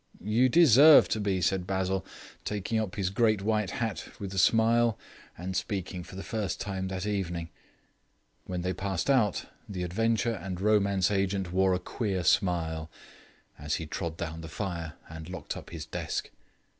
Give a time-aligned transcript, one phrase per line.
[0.23, 2.03] "You deserve to be," said Basil,
[2.43, 4.97] taking up his great white hat, with a smile,
[5.37, 7.49] and speaking for the last time that evening.
[8.47, 12.89] When they had passed out the Adventure and Romance agent wore a queer smile,
[13.59, 16.31] as he trod down the fire and locked up his desk.